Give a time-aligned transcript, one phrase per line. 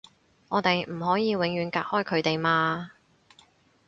[0.49, 2.93] 我哋唔可以永遠隔開佢哋嘛